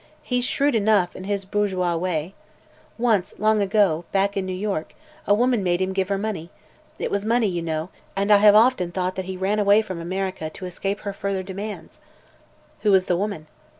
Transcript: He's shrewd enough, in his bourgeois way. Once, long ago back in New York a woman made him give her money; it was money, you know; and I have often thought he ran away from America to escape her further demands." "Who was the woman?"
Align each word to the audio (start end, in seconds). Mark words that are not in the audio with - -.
He's 0.23 0.45
shrewd 0.45 0.73
enough, 0.73 1.15
in 1.15 1.25
his 1.25 1.45
bourgeois 1.45 1.95
way. 1.95 2.33
Once, 2.97 3.35
long 3.37 3.61
ago 3.61 4.03
back 4.11 4.35
in 4.35 4.47
New 4.47 4.51
York 4.55 4.95
a 5.27 5.33
woman 5.35 5.61
made 5.61 5.79
him 5.79 5.93
give 5.93 6.09
her 6.09 6.17
money; 6.17 6.49
it 6.97 7.11
was 7.11 7.23
money, 7.23 7.45
you 7.45 7.61
know; 7.61 7.89
and 8.15 8.31
I 8.31 8.37
have 8.37 8.55
often 8.55 8.91
thought 8.91 9.15
he 9.19 9.37
ran 9.37 9.59
away 9.59 9.83
from 9.83 10.01
America 10.01 10.49
to 10.49 10.65
escape 10.65 11.01
her 11.01 11.13
further 11.13 11.43
demands." 11.43 11.99
"Who 12.79 12.89
was 12.89 13.05
the 13.05 13.15
woman?" 13.15 13.45